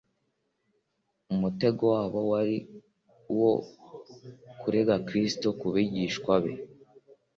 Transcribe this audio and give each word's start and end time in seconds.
Umutego 1.33 1.83
wabo 1.93 2.19
wari 2.31 2.57
uwo 3.33 3.53
kurega 4.61 4.95
Kristo 5.07 5.47
ku 5.59 5.67
bigishwa 5.73 6.33
be, 6.43 6.53